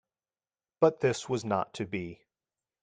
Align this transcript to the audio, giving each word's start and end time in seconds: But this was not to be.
But 0.79 0.99
this 1.01 1.29
was 1.29 1.45
not 1.45 1.75
to 1.75 1.85
be. 1.85 2.25